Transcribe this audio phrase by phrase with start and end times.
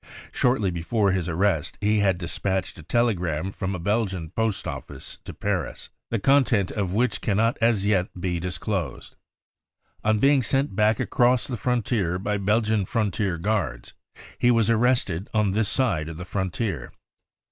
[0.31, 5.31] Shortly before his arrest he had despatched a telegram from a Belgian post office to
[5.31, 9.15] Paris, the contents of which cannot as yet be disclosed.
[10.03, 13.93] On being sent back across the from tier by Belgian frontier guards,
[14.39, 16.91] he was arrested on this side of the frontier.